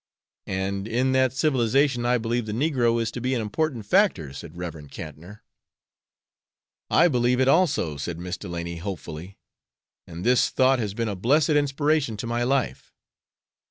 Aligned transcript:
"And 0.47 0.87
in 0.87 1.11
that 1.11 1.31
civilization 1.31 2.07
I 2.07 2.17
believe 2.17 2.47
the 2.47 2.53
negro 2.53 2.99
is 2.99 3.11
to 3.11 3.21
be 3.21 3.35
an 3.35 3.41
important 3.41 3.85
factor," 3.85 4.33
said 4.33 4.57
Rev. 4.57 4.87
Cantnor. 4.89 5.43
"I 6.89 7.07
believe 7.07 7.39
it 7.39 7.47
also," 7.47 7.97
said 7.97 8.17
Miss 8.17 8.35
Delany, 8.35 8.77
hopefully, 8.77 9.37
"and 10.07 10.23
this 10.23 10.49
thought 10.49 10.79
has 10.79 10.95
been 10.95 11.07
a 11.07 11.15
blessed 11.15 11.49
inspiration 11.51 12.17
to 12.17 12.25
my 12.25 12.41
life. 12.41 12.91